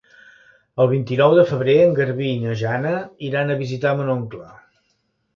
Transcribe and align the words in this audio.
El 0.83 0.87
vint-i-nou 0.91 1.33
de 1.39 1.43
febrer 1.49 1.75
en 1.81 1.93
Garbí 1.99 2.29
i 2.37 2.39
na 2.45 2.55
Jana 2.61 2.93
iran 3.27 3.53
a 3.53 3.57
visitar 3.61 3.93
mon 3.99 4.09
oncle. 4.15 4.49